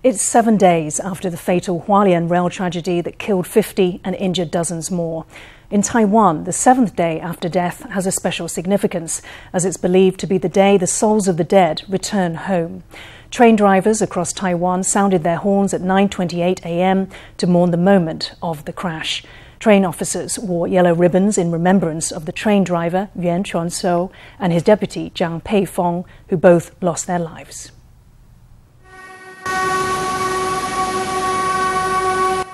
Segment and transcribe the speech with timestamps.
[0.00, 4.92] It's seven days after the fatal Hualien rail tragedy that killed 50 and injured dozens
[4.92, 5.26] more.
[5.72, 9.22] In Taiwan, the seventh day after death has a special significance,
[9.52, 12.84] as it's believed to be the day the souls of the dead return home.
[13.32, 17.08] Train drivers across Taiwan sounded their horns at 9:28 a.m.
[17.36, 19.24] to mourn the moment of the crash.
[19.58, 24.62] Train officers wore yellow ribbons in remembrance of the train driver Yuan Chuan-so and his
[24.62, 27.72] deputy Zhang Peifeng, who both lost their lives.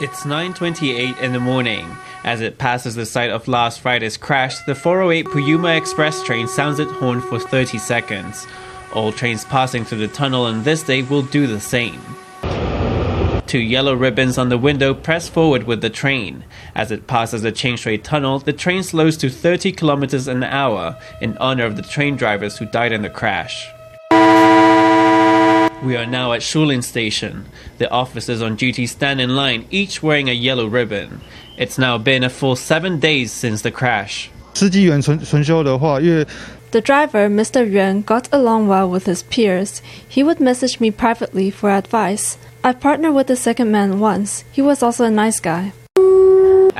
[0.04, 1.96] It's 9:28 in the morning.
[2.24, 6.78] As it passes the site of last Friday's crash, the 408 Puyuma Express train sounds
[6.78, 8.46] its horn for 30 seconds.
[8.92, 12.02] All trains passing through the tunnel on this day will do the same.
[13.46, 16.44] Two yellow ribbons on the window press forward with the train.
[16.74, 21.34] As it passes the Changshui Tunnel, the train slows to 30 kilometers an hour in
[21.38, 23.73] honor of the train drivers who died in the crash.
[25.84, 27.44] We are now at Shulin Station.
[27.76, 31.20] The officers on duty stand in line, each wearing a yellow ribbon.
[31.58, 34.30] It's now been a full seven days since the crash.
[36.70, 37.70] The driver, Mr.
[37.70, 39.82] Yuan, got along well with his peers.
[40.08, 42.38] He would message me privately for advice.
[42.64, 44.42] I partnered with the second man once.
[44.52, 45.74] He was also a nice guy.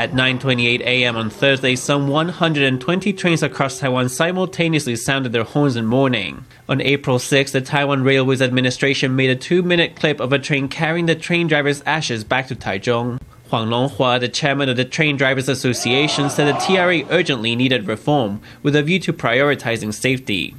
[0.04, 1.16] At 9:28 a.m.
[1.16, 6.44] on Thursday, some 120 trains across Taiwan simultaneously sounded their horns in mourning.
[6.68, 11.06] On April 6, the Taiwan Railways Administration made a 2-minute clip of a train carrying
[11.06, 13.18] the train driver's ashes back to Taichung.
[13.48, 18.42] Huang Longhua, the chairman of the Train Drivers Association, said the TRA urgently needed reform
[18.62, 20.54] with a view to prioritizing safety.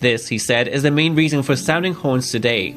[0.00, 2.76] This, he said, is the main reason for sounding horns today.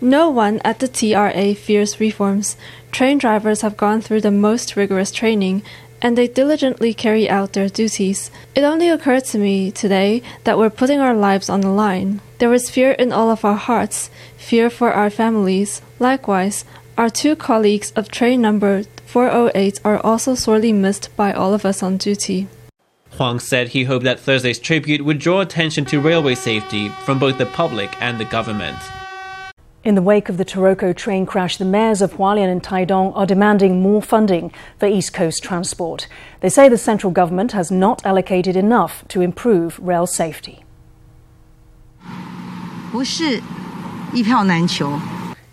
[0.00, 2.56] No one at the TRA fears reforms.
[2.90, 5.62] Train drivers have gone through the most rigorous training
[6.00, 8.30] and they diligently carry out their duties.
[8.54, 12.20] It only occurred to me today that we're putting our lives on the line.
[12.38, 15.82] There is fear in all of our hearts, fear for our families.
[15.98, 16.64] Likewise,
[16.96, 21.82] our two colleagues of train number 408 are also sorely missed by all of us
[21.82, 22.48] on duty.
[23.17, 27.37] Huang said he hoped that Thursday's tribute would draw attention to railway safety from both
[27.37, 28.77] the public and the government.
[29.83, 33.25] In the wake of the Taroko train crash, the mayors of Hualien and Taidong are
[33.25, 36.07] demanding more funding for East Coast transport.
[36.39, 40.63] They say the central government has not allocated enough to improve rail safety.
[42.91, 43.41] 不是
[44.13, 44.99] 一票难求。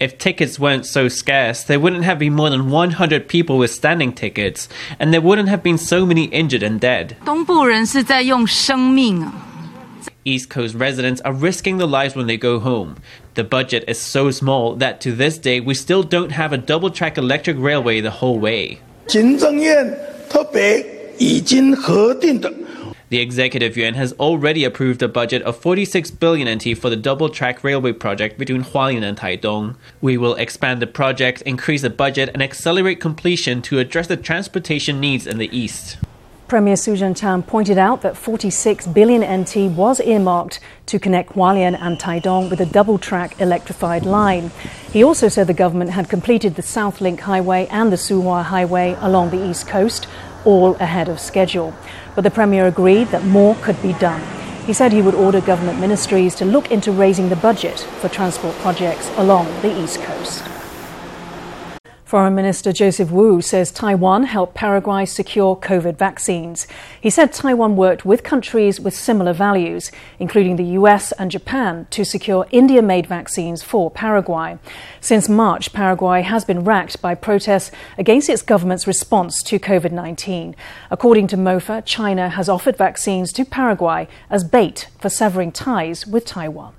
[0.00, 4.12] if tickets weren't so scarce, there wouldn't have been more than 100 people with standing
[4.12, 7.16] tickets, and there wouldn't have been so many injured and dead.
[10.24, 12.96] East Coast residents are risking their lives when they go home.
[13.34, 16.90] The budget is so small that to this day we still don't have a double
[16.90, 18.80] track electric railway the whole way.
[19.08, 19.98] 行政院
[20.28, 20.84] 特别
[21.18, 22.52] 已经核定的
[23.09, 27.29] the executive yuan has already approved a budget of 46 billion NT for the double
[27.29, 29.75] track railway project between Hualien and Taidong.
[30.01, 34.99] We will expand the project, increase the budget, and accelerate completion to address the transportation
[34.99, 35.97] needs in the east.
[36.47, 41.99] Premier Su Tseng-chang pointed out that 46 billion NT was earmarked to connect Hualien and
[41.99, 44.51] Taidong with a double track electrified line.
[44.93, 48.95] He also said the government had completed the South Link Highway and the Suhua Highway
[48.99, 50.07] along the east coast,
[50.45, 51.73] all ahead of schedule.
[52.15, 54.21] But the Premier agreed that more could be done.
[54.65, 58.55] He said he would order government ministries to look into raising the budget for transport
[58.57, 60.43] projects along the East Coast.
[62.15, 66.65] Foreign Minister Joseph Wu says Taiwan helped Paraguay secure COVID vaccines.
[67.01, 72.05] He said Taiwan worked with countries with similar values, including the US and Japan, to
[72.05, 74.57] secure India made vaccines for Paraguay.
[75.01, 80.55] Since March, Paraguay has been racked by protests against its government's response to COVID 19.
[80.89, 86.23] According to MOFA, China has offered vaccines to Paraguay as bait for severing ties with
[86.23, 86.75] Taiwan.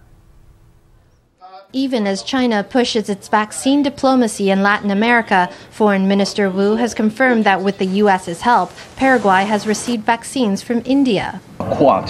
[1.76, 7.44] Even as China pushes its vaccine diplomacy in Latin America, Foreign Minister Wu has confirmed
[7.44, 11.42] that with the U.S.'s help, Paraguay has received vaccines from India.
[11.58, 12.08] Quad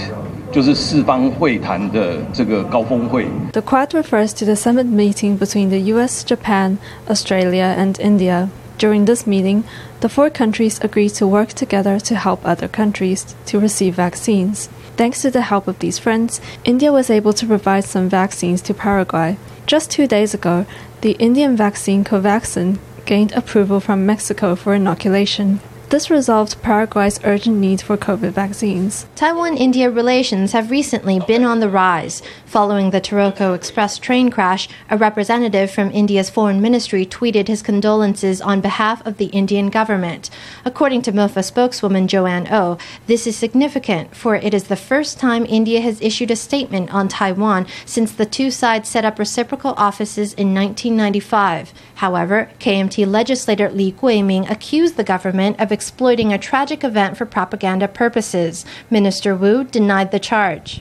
[3.55, 6.79] The Quad refers to the summit meeting between the US, Japan,
[7.11, 8.51] Australia, and India.
[8.79, 9.65] During this meeting,
[9.99, 14.69] the four countries agreed to work together to help other countries to receive vaccines.
[14.97, 18.73] Thanks to the help of these friends, India was able to provide some vaccines to
[18.73, 19.37] Paraguay.
[19.67, 20.65] Just two days ago,
[21.03, 25.61] the Indian vaccine Covaxin gained approval from Mexico for inoculation.
[25.89, 29.07] This resolved Paraguay's urgent need for COVID vaccines.
[29.15, 32.23] Taiwan India relations have recently been on the rise.
[32.45, 38.41] Following the Taroko Express train crash, a representative from India's foreign ministry tweeted his condolences
[38.41, 40.29] on behalf of the Indian government.
[40.65, 45.21] According to MOFA spokeswoman Joanne Ou, oh, this is significant, for it is the first
[45.21, 49.75] time India has issued a statement on Taiwan since the two sides set up reciprocal
[49.77, 51.73] offices in 1995.
[51.97, 57.89] However, KMT legislator Li Guiming accused the government of exploiting a tragic event for propaganda
[57.89, 58.67] purposes.
[58.91, 60.79] Minister Wu denied the charge.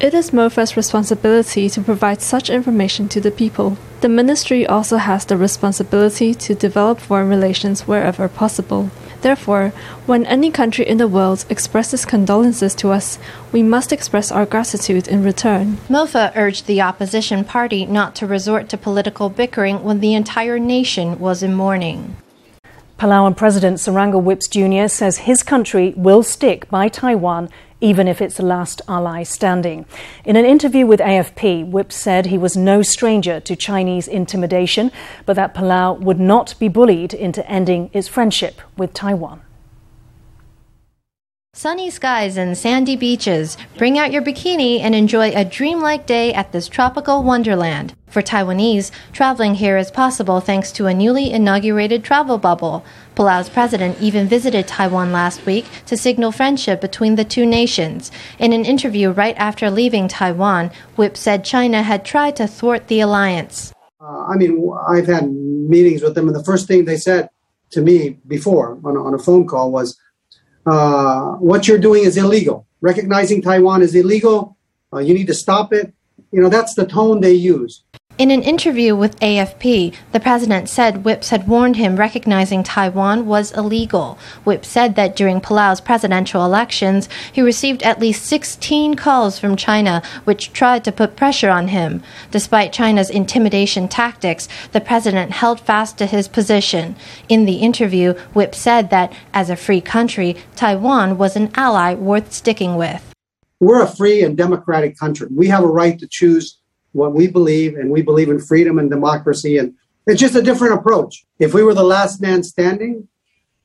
[0.00, 3.76] It is MOFA's responsibility to provide such information to the people.
[4.00, 8.90] The ministry also has the responsibility to develop foreign relations wherever possible.
[9.24, 9.72] Therefore,
[10.04, 13.18] when any country in the world expresses condolences to us,
[13.52, 15.78] we must express our gratitude in return.
[15.88, 21.18] MOFA urged the opposition party not to resort to political bickering when the entire nation
[21.18, 22.16] was in mourning.
[22.98, 24.88] Palauan President Surangel Whipps Jr.
[24.88, 27.48] says his country will stick by Taiwan
[27.84, 29.84] even if it's the last ally standing.
[30.24, 34.90] In an interview with AFP, Whipps said he was no stranger to Chinese intimidation,
[35.26, 39.43] but that Palau would not be bullied into ending its friendship with Taiwan.
[41.64, 43.56] Sunny skies and sandy beaches.
[43.78, 47.94] Bring out your bikini and enjoy a dreamlike day at this tropical wonderland.
[48.06, 52.84] For Taiwanese, traveling here is possible thanks to a newly inaugurated travel bubble.
[53.14, 58.12] Palau's president even visited Taiwan last week to signal friendship between the two nations.
[58.38, 63.00] In an interview right after leaving Taiwan, Whipps said China had tried to thwart the
[63.00, 63.72] alliance.
[64.02, 67.30] Uh, I mean, I've had meetings with them, and the first thing they said
[67.70, 69.98] to me before on a, on a phone call was,
[70.66, 72.66] uh, what you're doing is illegal.
[72.80, 74.56] Recognizing Taiwan is illegal.
[74.92, 75.92] Uh, you need to stop it.
[76.32, 77.83] You know, that's the tone they use.
[78.16, 83.50] In an interview with AFP, the president said Whipps had warned him recognizing Taiwan was
[83.50, 84.16] illegal.
[84.44, 90.00] Whipps said that during Palau's presidential elections, he received at least 16 calls from China,
[90.22, 92.04] which tried to put pressure on him.
[92.30, 96.94] Despite China's intimidation tactics, the president held fast to his position.
[97.28, 102.32] In the interview, Whipps said that, as a free country, Taiwan was an ally worth
[102.32, 103.12] sticking with.
[103.58, 105.26] We're a free and democratic country.
[105.34, 106.60] We have a right to choose
[106.94, 109.58] what we believe, and we believe in freedom and democracy.
[109.58, 109.74] And
[110.06, 111.26] it's just a different approach.
[111.38, 113.08] If we were the last man standing,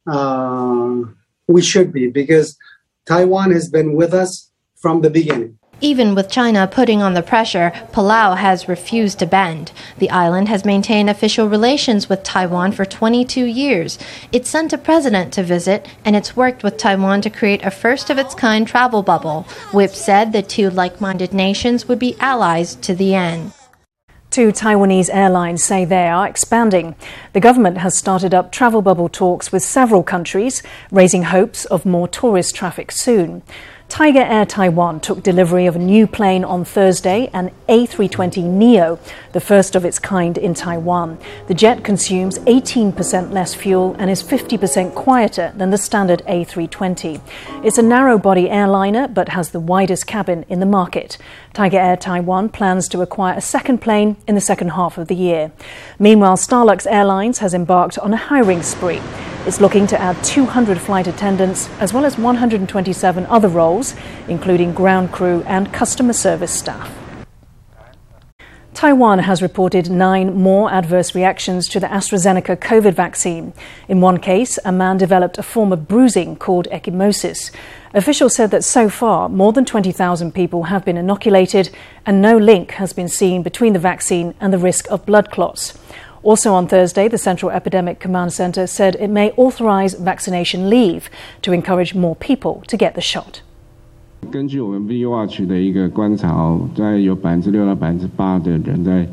[0.08, 1.02] uh,
[1.48, 2.58] we should be, because
[3.06, 5.59] Taiwan has been with us from the beginning.
[5.82, 9.72] Even with China putting on the pressure, Palau has refused to bend.
[9.98, 13.98] The island has maintained official relations with Taiwan for 22 years.
[14.34, 18.10] It sent a president to visit, and it's worked with Taiwan to create a first
[18.10, 19.44] of its kind travel bubble.
[19.72, 23.54] Whipps said the two like minded nations would be allies to the end.
[24.30, 26.94] Two Taiwanese airlines say they are expanding.
[27.34, 30.62] The government has started up travel bubble talks with several countries,
[30.92, 33.42] raising hopes of more tourist traffic soon.
[33.90, 39.00] Tiger Air Taiwan took delivery of a new plane on Thursday, an A320neo,
[39.32, 41.18] the first of its kind in Taiwan.
[41.48, 47.20] The jet consumes 18% less fuel and is 50% quieter than the standard A320.
[47.66, 51.18] It's a narrow body airliner but has the widest cabin in the market.
[51.54, 55.16] Tiger Air Taiwan plans to acquire a second plane in the second half of the
[55.16, 55.52] year.
[55.98, 59.02] Meanwhile, Starlux Airlines has embarked on a hiring spree.
[59.50, 63.96] It's looking to add 200 flight attendants as well as 127 other roles,
[64.28, 66.96] including ground crew and customer service staff.
[68.76, 73.54] Taiwan has reported nine more adverse reactions to the AstraZeneca COVID vaccine.
[73.88, 77.50] In one case, a man developed a form of bruising called ecchymosis.
[77.96, 81.72] Officials said that so far, more than 20,000 people have been inoculated,
[82.06, 85.74] and no link has been seen between the vaccine and the risk of blood clots.
[86.23, 91.11] Also on Thursday, the Central Epidemic Command Center said it may authorize vaccination leave
[91.43, 93.43] to encourage more people to get the shot.
[94.31, 99.07] 根据我们 V Watch 的一个观察，在有百分之六到百分之八的人在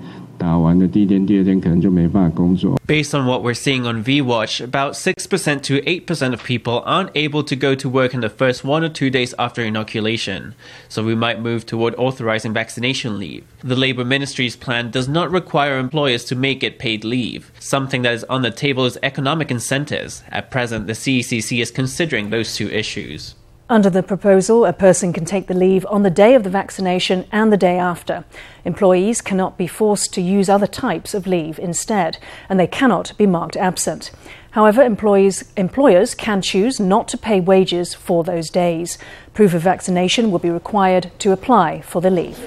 [2.87, 7.45] Based on what we're seeing on VWatch, about 6% to 8% of people aren't able
[7.45, 10.55] to go to work in the first one or two days after inoculation,
[10.89, 13.45] so we might move toward authorizing vaccination leave.
[13.61, 17.53] The Labour Ministry's plan does not require employers to make it paid leave.
[17.61, 20.25] Something that is on the table is economic incentives.
[20.29, 23.36] At present, the CECC is considering those two issues.
[23.69, 27.27] Under the proposal, a person can take the leave on the day of the vaccination
[27.33, 28.25] and the day after.
[28.65, 32.19] Employees cannot be forced to use other types of leave instead,
[32.49, 34.13] and they cannot be marked absent.
[34.53, 38.99] However, employers can choose not to pay wages for those days.
[39.35, 42.39] Proof of vaccination will be required to apply for the leave.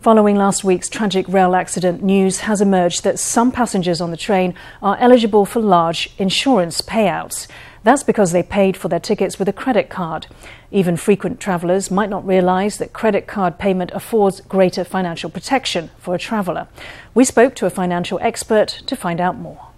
[0.00, 4.54] Following last week's tragic rail accident, news has emerged that some passengers on the train
[4.80, 7.48] are eligible for large insurance payouts.
[7.82, 10.26] That's because they paid for their tickets with a credit card.
[10.70, 16.14] Even frequent travellers might not realise that credit card payment affords greater financial protection for
[16.14, 16.68] a traveller.
[17.14, 19.68] We spoke to a financial expert to find out more.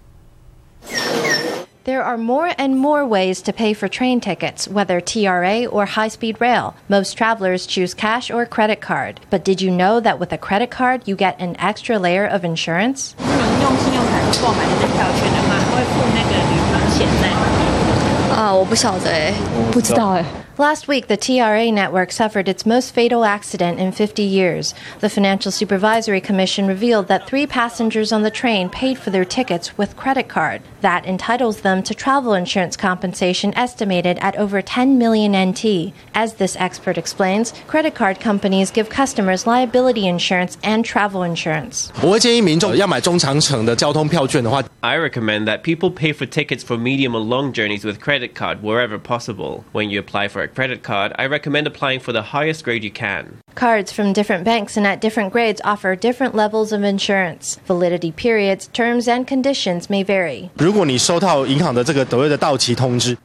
[1.85, 6.07] There are more and more ways to pay for train tickets, whether TRA or high
[6.07, 6.75] speed rail.
[6.87, 9.19] Most travelers choose cash or credit card.
[9.29, 12.45] But did you know that with a credit card, you get an extra layer of
[12.45, 13.15] insurance?
[18.42, 19.32] 啊，我不晓得哎，
[19.72, 20.24] 不知道哎。
[20.58, 24.74] Last week, the TRA network suffered its most fatal accident in 50 years.
[24.98, 29.78] The Financial Supervisory Commission revealed that three passengers on the train paid for their tickets
[29.78, 30.62] with credit card.
[30.80, 35.92] That entitles them to travel insurance compensation estimated at over 10 million NT.
[36.12, 41.92] As this expert explains, credit card companies give customers liability insurance and travel insurance.
[44.82, 48.63] I recommend that people pay for tickets for medium or long journeys with credit card
[48.63, 49.65] wherever possible.
[49.71, 52.91] When you apply for a credit card, I recommend applying for the highest grade you
[52.91, 53.42] can.
[53.55, 57.59] Cards from different banks and at different grades offer different levels of insurance.
[57.67, 60.49] Validity periods, terms, and conditions may vary.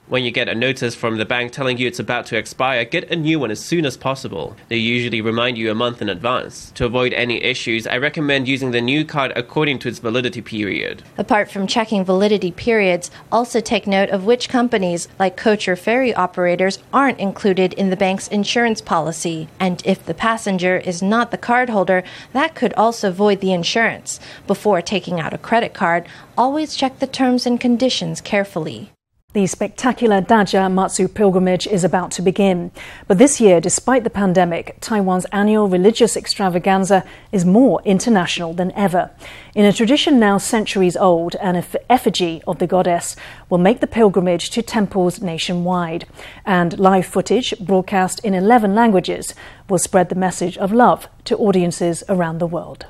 [0.09, 3.11] When you get a notice from the bank telling you it's about to expire, get
[3.11, 4.55] a new one as soon as possible.
[4.69, 6.73] They usually remind you a month in advance.
[6.73, 11.03] To avoid any issues, I recommend using the new card according to its validity period.
[11.17, 16.15] Apart from checking validity periods, also take note of which companies, like coach or ferry
[16.15, 19.49] operators, aren't included in the bank's insurance policy.
[19.59, 24.21] And if the passenger is not the cardholder, that could also void the insurance.
[24.47, 26.07] Before taking out a credit card,
[26.37, 28.93] always check the terms and conditions carefully.
[29.39, 32.73] The spectacular Dajia Matsu pilgrimage is about to begin.
[33.07, 39.13] But this year, despite the pandemic, Taiwan's annual religious extravaganza is more international than ever.
[39.55, 43.15] In a tradition now centuries old, an effigy of the goddess
[43.49, 46.09] will make the pilgrimage to temples nationwide.
[46.45, 49.35] And live footage, broadcast in 11 languages,
[49.69, 52.87] will spread the message of love to audiences around the world.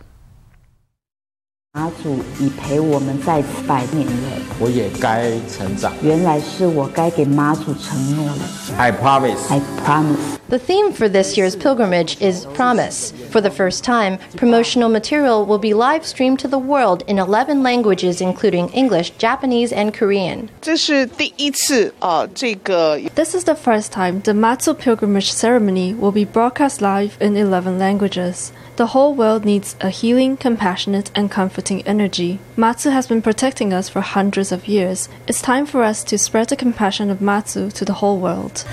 [1.74, 4.12] 妈祖已陪我们在此百年了，
[4.58, 5.92] 我也该成长。
[6.02, 8.38] 原来是我该给妈祖承诺了。
[8.78, 9.36] I promise.
[9.50, 10.16] I promise.
[10.48, 13.12] The theme for this year's pilgrimage is promise.
[13.30, 17.62] For the first time, promotional material will be live streamed to the world in 11
[17.62, 20.48] languages including English, Japanese, and Korean.
[20.62, 27.36] 这是第一次啊，这个 This is the first time the Matsu pilgrimage ceremony will be broadcast live in
[27.36, 28.52] 11 languages.
[28.78, 32.38] The whole world needs a healing, compassionate, and comforting energy.
[32.56, 35.08] Matsu has been protecting us for hundreds of years.
[35.26, 38.64] It's time for us to spread the compassion of Matsu to the whole world.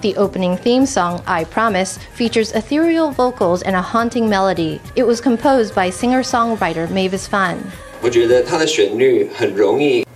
[0.00, 4.80] The opening theme song, I Promise, features ethereal vocals and a haunting melody.
[4.96, 7.70] It was composed by singer songwriter Mavis Fan.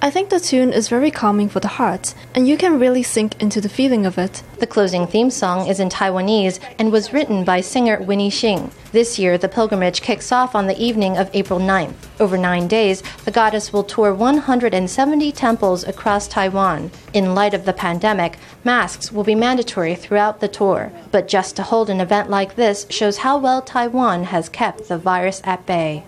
[0.00, 3.40] I think the tune is very calming for the heart, and you can really sink
[3.42, 4.42] into the feeling of it.
[4.58, 8.70] The closing theme song is in Taiwanese and was written by singer Winnie Xing.
[8.92, 11.94] This year, the pilgrimage kicks off on the evening of April 9th.
[12.18, 16.90] Over nine days, the goddess will tour 170 temples across Taiwan.
[17.12, 20.90] In light of the pandemic, masks will be mandatory throughout the tour.
[21.10, 24.96] But just to hold an event like this shows how well Taiwan has kept the
[24.96, 26.04] virus at bay.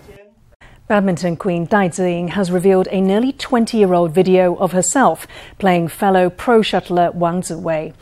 [0.87, 5.27] Badminton queen Dai Ziying has revealed a nearly 20 year old video of herself
[5.59, 7.93] playing fellow pro shuttler Wang Ziwei.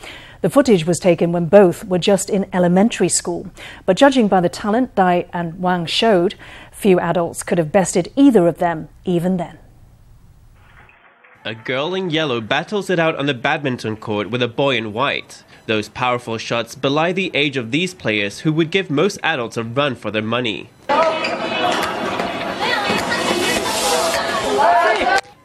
[0.42, 3.50] The footage was taken when both were just in elementary school.
[3.88, 6.36] But judging by the talent Dai and Wang showed,
[6.72, 9.58] few adults could have bested either of them even then.
[11.44, 14.94] A girl in yellow battles it out on the badminton court with a boy in
[14.94, 15.44] white.
[15.66, 19.64] Those powerful shots belie the age of these players who would give most adults a
[19.64, 20.70] run for their money.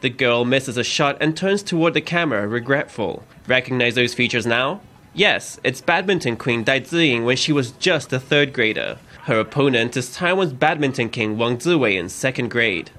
[0.01, 3.23] The girl misses a shot and turns toward the camera, regretful.
[3.47, 4.81] Recognize those features now?
[5.13, 8.97] Yes, it's badminton queen Dai Ziying when she was just a third grader.
[9.25, 12.89] Her opponent is Taiwan's badminton king Wang Ziwei in second grade.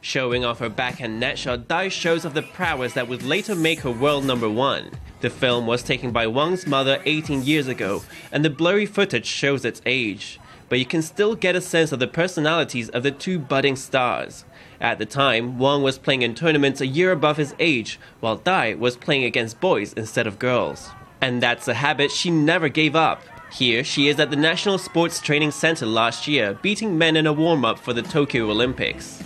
[0.00, 3.80] Showing off her backhand net shot, Dai shows off the prowess that would later make
[3.80, 4.90] her world number one.
[5.20, 9.66] The film was taken by Wang's mother 18 years ago, and the blurry footage shows
[9.66, 10.40] its age
[10.71, 14.45] but you can still get a sense of the personalities of the two budding stars.
[14.79, 18.75] At the time, Wang was playing in tournaments a year above his age, while Dai
[18.75, 20.89] was playing against boys instead of girls.
[21.19, 23.21] And that's a habit she never gave up.
[23.51, 27.33] Here, she is at the National Sports Training Center last year, beating men in a
[27.33, 29.21] warm up for the Tokyo Olympics.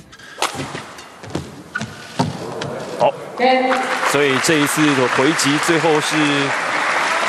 [2.99, 3.11] 好，
[4.11, 6.15] 所以这一次的回击最后是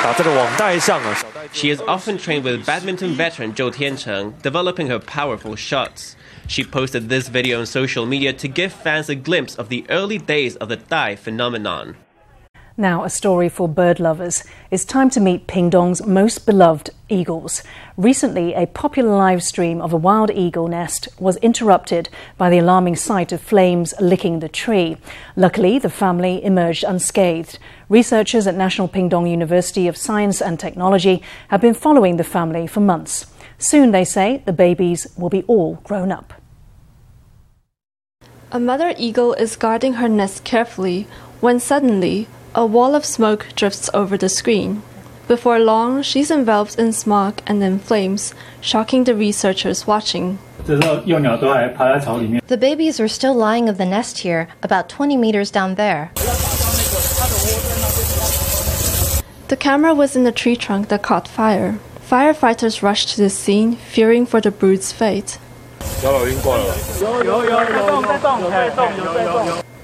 [0.03, 1.17] 打在了网袋上啊。
[1.52, 6.14] She has often trained with badminton veteran Zhou Tiancheng, developing her powerful shots.
[6.46, 10.18] She posted this video on social media to give fans a glimpse of the early
[10.18, 11.96] days of the Dai phenomenon.
[12.80, 14.44] Now, a story for bird lovers.
[14.70, 17.64] It's time to meet Pingdong's most beloved eagles.
[17.96, 22.94] Recently, a popular live stream of a wild eagle nest was interrupted by the alarming
[22.94, 24.96] sight of flames licking the tree.
[25.34, 27.58] Luckily, the family emerged unscathed.
[27.88, 32.78] Researchers at National Pingdong University of Science and Technology have been following the family for
[32.78, 33.26] months.
[33.58, 36.32] Soon, they say, the babies will be all grown up.
[38.52, 41.08] A mother eagle is guarding her nest carefully
[41.40, 44.82] when suddenly a wall of smoke drifts over the screen.
[45.26, 50.38] Before long, she's enveloped in smog and in flames, shocking the researchers watching.
[50.64, 56.10] The babies are still lying of the nest here, about 20 meters down there.
[59.48, 61.78] The camera was in the tree trunk that caught fire.
[62.08, 65.38] Firefighters rushed to the scene, fearing for the brood's fate.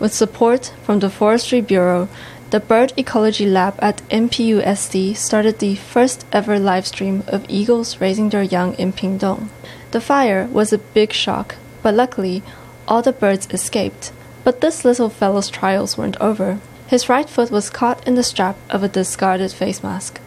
[0.01, 2.09] With support from the Forestry Bureau,
[2.55, 8.29] the Bird Ecology Lab at NPUST started the first ever live stream of eagles raising
[8.29, 9.49] their young in Pingdong.
[9.91, 12.45] The fire was a big shock, but luckily,
[12.87, 14.13] all the birds escaped.
[14.45, 16.61] But this little fellow's trials weren't over.
[16.87, 20.21] His right foot was caught in the strap of a discarded face mask.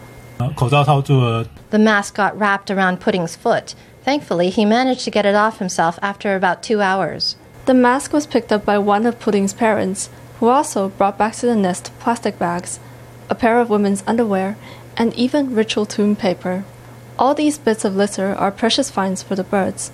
[1.70, 3.74] The mask got wrapped around Pudding's foot.
[4.02, 7.36] Thankfully, he managed to get it off himself after about two hours.
[7.64, 11.46] The mask was picked up by one of Pudding's parents, who also brought back to
[11.46, 12.78] the nest plastic bags,
[13.28, 14.56] a pair of women's underwear,
[14.96, 16.64] and even ritual tomb paper.
[17.18, 19.90] All these bits of litter are precious finds for the birds.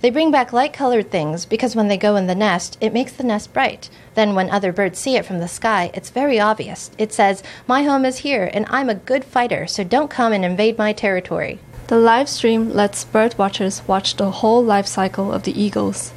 [0.00, 3.12] They bring back light colored things because when they go in the nest, it makes
[3.12, 3.90] the nest bright.
[4.14, 6.92] Then, when other birds see it from the sky, it's very obvious.
[6.98, 10.44] It says, My home is here, and I'm a good fighter, so don't come and
[10.44, 11.58] invade my territory.
[11.88, 16.12] The live stream lets bird watchers watch the whole life cycle of the eagles.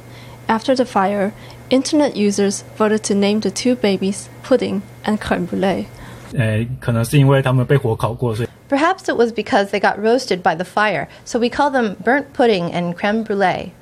[0.48, 1.32] After the fire,
[1.70, 5.88] internet users voted to name the two babies Pudding and Creme Brulee.
[8.68, 12.32] Perhaps it was because they got roasted by the fire, so we call them burnt
[12.32, 13.72] pudding and creme brulee.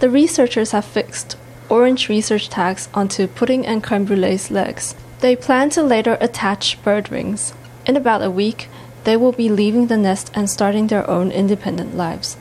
[0.00, 1.38] The researchers have fixed
[1.70, 4.94] orange research tags onto Pudding and Creme Brulee's legs.
[5.20, 7.54] They plan to later attach bird rings.
[7.86, 8.68] In about a week,
[9.04, 12.36] they will be leaving the nest and starting their own independent lives.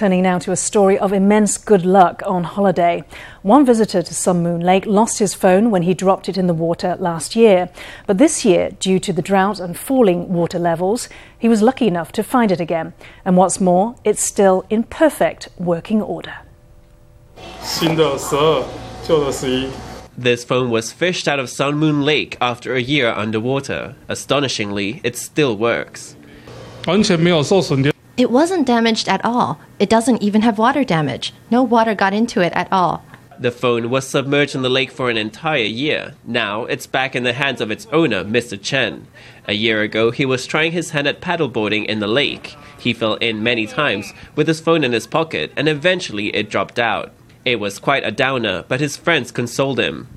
[0.00, 3.04] Turning now to a story of immense good luck on holiday.
[3.42, 6.54] One visitor to Sun Moon Lake lost his phone when he dropped it in the
[6.54, 7.68] water last year.
[8.06, 12.12] But this year, due to the drought and falling water levels, he was lucky enough
[12.12, 12.94] to find it again.
[13.26, 16.36] And what's more, it's still in perfect working order.
[20.16, 23.96] This phone was fished out of Sun Moon Lake after a year underwater.
[24.08, 26.16] Astonishingly, it still works.
[28.20, 29.58] It wasn't damaged at all.
[29.78, 31.32] It doesn't even have water damage.
[31.50, 33.02] No water got into it at all.
[33.38, 36.12] The phone was submerged in the lake for an entire year.
[36.26, 38.60] Now it's back in the hands of its owner, Mr.
[38.60, 39.06] Chen.
[39.48, 42.56] A year ago, he was trying his hand at paddleboarding in the lake.
[42.78, 46.78] He fell in many times with his phone in his pocket, and eventually it dropped
[46.78, 47.14] out.
[47.46, 50.08] It was quite a downer, but his friends consoled him.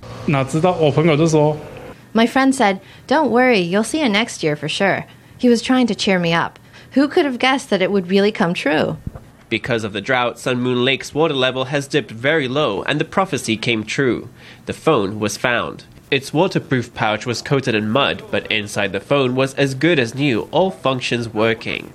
[2.11, 5.05] My friend said, Don't worry, you'll see it next year for sure.
[5.37, 6.59] He was trying to cheer me up.
[6.93, 8.97] Who could have guessed that it would really come true?
[9.49, 13.05] Because of the drought, Sun Moon Lake's water level has dipped very low, and the
[13.05, 14.29] prophecy came true.
[14.67, 15.85] The phone was found.
[16.11, 20.13] Its waterproof pouch was coated in mud, but inside the phone was as good as
[20.13, 21.91] new, all functions working.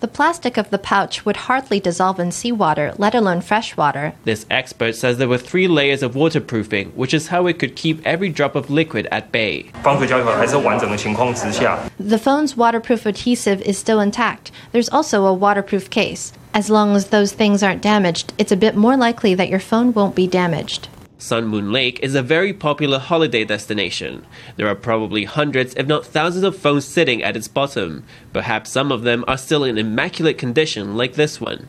[0.00, 4.14] The plastic of the pouch would hardly dissolve in seawater, let alone fresh water.
[4.22, 8.06] This expert says there were three layers of waterproofing, which is how it could keep
[8.06, 9.70] every drop of liquid at bay.
[11.98, 14.52] The phone's waterproof adhesive is still intact.
[14.70, 16.32] There's also a waterproof case.
[16.54, 19.92] As long as those things aren't damaged, it's a bit more likely that your phone
[19.92, 20.88] won't be damaged.
[21.20, 24.24] Sun Moon Lake is a very popular holiday destination.
[24.56, 28.04] There are probably hundreds, if not thousands, of phones sitting at its bottom.
[28.32, 31.66] Perhaps some of them are still in immaculate condition, like this one.